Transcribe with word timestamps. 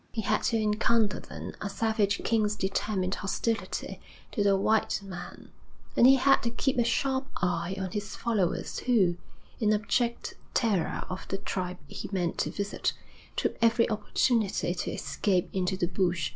He 0.11 0.21
had 0.23 0.41
to 0.45 0.57
encounter 0.57 1.19
then 1.19 1.53
a 1.61 1.69
savage 1.69 2.23
king's 2.23 2.55
determined 2.55 3.13
hostility 3.13 4.01
to 4.31 4.43
the 4.43 4.57
white 4.57 4.99
man, 5.03 5.51
and 5.95 6.07
he 6.07 6.15
had 6.15 6.41
to 6.41 6.49
keep 6.49 6.79
a 6.79 6.83
sharp 6.83 7.27
eye 7.37 7.75
on 7.79 7.91
his 7.91 8.15
followers 8.15 8.79
who, 8.79 9.17
in 9.59 9.71
abject 9.71 10.33
terror 10.55 11.05
of 11.07 11.27
the 11.27 11.37
tribe 11.37 11.77
he 11.87 12.09
meant 12.11 12.39
to 12.39 12.49
visit, 12.49 12.93
took 13.35 13.55
every 13.61 13.87
opportunity 13.91 14.73
to 14.73 14.89
escape 14.89 15.51
into 15.53 15.77
the 15.77 15.85
bush. 15.85 16.29